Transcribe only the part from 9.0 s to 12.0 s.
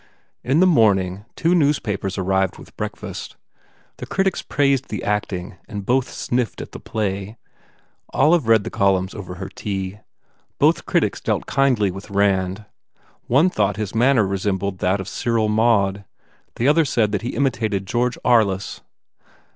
over her tea. Both critics dealt kindly